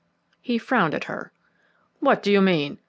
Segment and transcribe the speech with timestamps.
[0.41, 1.31] He frowned at her.
[1.99, 2.79] "What do you mean?"